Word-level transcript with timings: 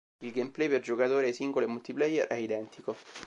Il 0.23 0.31
gameplay 0.31 0.67
per 0.67 0.79
giocatore 0.81 1.31
singolo 1.31 1.67
e 1.67 1.69
multiplayer 1.69 2.25
è 2.25 2.33
identico. 2.33 2.95